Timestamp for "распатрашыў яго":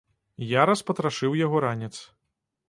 0.69-1.63